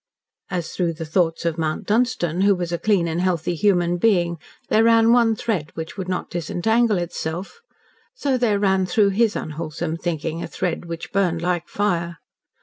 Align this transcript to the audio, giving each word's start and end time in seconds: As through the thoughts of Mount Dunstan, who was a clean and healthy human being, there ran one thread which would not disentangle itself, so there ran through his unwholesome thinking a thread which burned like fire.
As 0.49 0.71
through 0.71 0.93
the 0.93 1.05
thoughts 1.05 1.45
of 1.45 1.59
Mount 1.59 1.85
Dunstan, 1.85 2.41
who 2.41 2.55
was 2.55 2.71
a 2.71 2.79
clean 2.79 3.07
and 3.07 3.21
healthy 3.21 3.53
human 3.53 3.97
being, 3.97 4.37
there 4.67 4.83
ran 4.85 5.11
one 5.13 5.35
thread 5.35 5.69
which 5.75 5.95
would 5.95 6.09
not 6.09 6.31
disentangle 6.31 6.97
itself, 6.97 7.61
so 8.15 8.35
there 8.35 8.57
ran 8.57 8.87
through 8.87 9.09
his 9.09 9.35
unwholesome 9.35 9.97
thinking 9.97 10.41
a 10.41 10.47
thread 10.47 10.85
which 10.85 11.11
burned 11.11 11.43
like 11.43 11.67
fire. 11.69 12.17